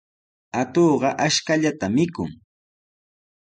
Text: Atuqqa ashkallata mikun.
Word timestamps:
Atuqqa 0.61 1.09
ashkallata 1.25 1.87
mikun. 1.95 2.31